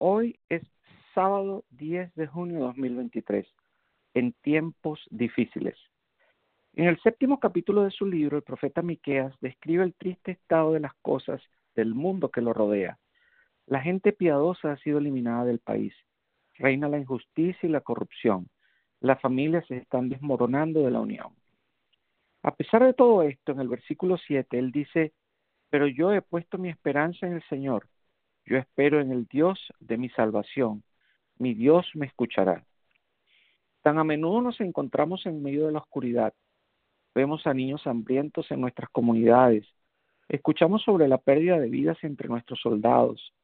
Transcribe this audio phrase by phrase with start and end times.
[0.00, 0.62] Hoy es
[1.12, 3.48] sábado 10 de junio de 2023,
[4.14, 5.76] en tiempos difíciles.
[6.74, 10.78] En el séptimo capítulo de su libro, el profeta Miqueas describe el triste estado de
[10.78, 11.42] las cosas
[11.74, 12.96] del mundo que lo rodea.
[13.66, 15.92] La gente piadosa ha sido eliminada del país.
[16.54, 18.48] Reina la injusticia y la corrupción.
[19.00, 21.34] Las familias se están desmoronando de la unión.
[22.44, 25.12] A pesar de todo esto, en el versículo 7, él dice,
[25.70, 27.88] pero yo he puesto mi esperanza en el Señor.
[28.48, 30.82] Yo espero en el Dios de mi salvación.
[31.36, 32.64] Mi Dios me escuchará.
[33.82, 36.32] Tan a menudo nos encontramos en medio de la oscuridad.
[37.14, 39.66] Vemos a niños hambrientos en nuestras comunidades.
[40.30, 43.34] Escuchamos sobre la pérdida de vidas entre nuestros soldados.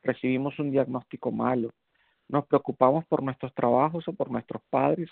[0.00, 1.70] Recibimos un diagnóstico malo.
[2.28, 5.10] Nos preocupamos por nuestros trabajos o por nuestros padres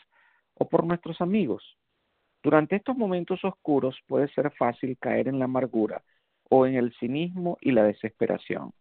[0.54, 1.76] o por nuestros amigos.
[2.40, 6.04] Durante estos momentos oscuros puede ser fácil caer en la amargura
[6.48, 8.72] o en el cinismo y la desesperación.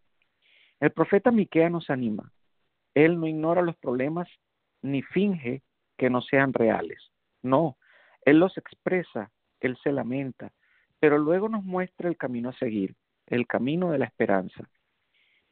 [0.79, 2.31] El profeta Miquea nos anima.
[2.93, 4.27] Él no ignora los problemas
[4.81, 5.61] ni finge
[5.97, 7.11] que no sean reales.
[7.41, 7.77] No,
[8.23, 10.51] él los expresa, él se lamenta,
[10.99, 12.95] pero luego nos muestra el camino a seguir,
[13.27, 14.69] el camino de la esperanza.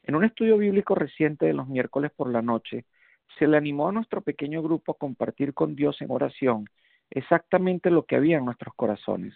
[0.02, 2.86] En un estudio bíblico reciente de los miércoles por la noche,
[3.38, 6.64] se le animó a nuestro pequeño grupo a compartir con Dios en oración
[7.10, 9.34] exactamente lo que había en nuestros corazones.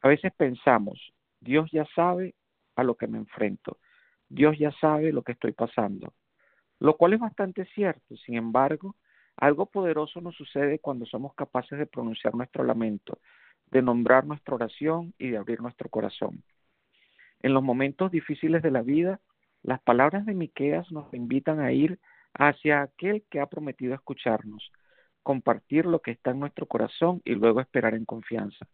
[0.00, 2.34] A veces pensamos, Dios ya sabe
[2.76, 3.78] a lo que me enfrento.
[4.28, 6.12] Dios ya sabe lo que estoy pasando.
[6.80, 8.16] Lo cual es bastante cierto.
[8.16, 8.94] Sin embargo,
[9.36, 13.18] algo poderoso nos sucede cuando somos capaces de pronunciar nuestro lamento,
[13.70, 16.42] de nombrar nuestra oración y de abrir nuestro corazón.
[17.40, 19.20] En los momentos difíciles de la vida,
[19.62, 21.98] las palabras de Miqueas nos invitan a ir
[22.34, 24.72] hacia aquel que ha prometido escucharnos,
[25.22, 28.66] compartir lo que está en nuestro corazón y luego esperar en confianza.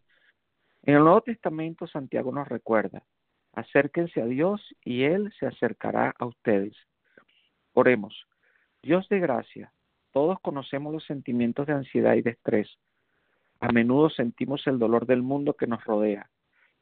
[0.82, 3.02] En el Nuevo Testamento Santiago nos recuerda,
[3.54, 6.76] acérquense a Dios y Él se acercará a ustedes.
[7.72, 8.26] Oremos.
[8.82, 9.72] Dios de gracia,
[10.12, 12.78] todos conocemos los sentimientos de ansiedad y de estrés.
[13.60, 16.28] A menudo sentimos el dolor del mundo que nos rodea.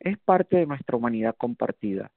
[0.01, 2.11] Es parte de nuestra humanidad compartida.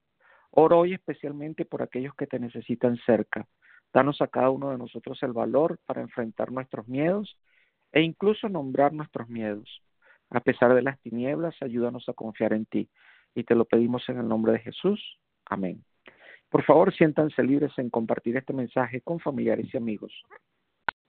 [0.49, 3.47] Oro hoy especialmente por aquellos que te necesitan cerca.
[3.93, 7.37] Danos a cada uno de nosotros el valor para enfrentar nuestros miedos
[7.91, 9.81] e incluso nombrar nuestros miedos.
[10.31, 12.89] A pesar de las tinieblas, ayúdanos a confiar en ti.
[13.35, 15.19] Y te lo pedimos en el nombre de Jesús.
[15.45, 15.83] Amén.
[16.49, 20.13] Por favor, siéntanse libres en compartir este mensaje con familiares y amigos.